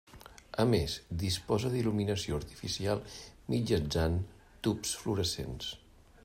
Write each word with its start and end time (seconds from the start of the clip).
A 0.61 0.63
més, 0.69 0.93
disposa 1.23 1.69
d'il·luminació 1.73 2.39
artificial 2.41 3.03
mitjançant 3.57 4.17
tubs 4.69 4.97
fluorescents. 5.03 5.71